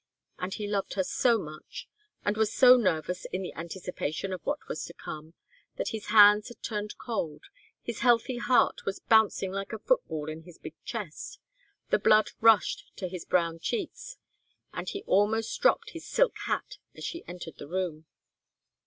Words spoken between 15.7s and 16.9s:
his silk hat